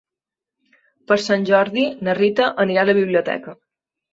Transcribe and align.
Per 1.11 1.17
Sant 1.25 1.45
Jordi 1.51 1.85
na 2.09 2.17
Rita 2.21 2.51
anirà 2.67 2.87
a 2.87 2.91
la 2.93 2.99
biblioteca. 3.03 3.59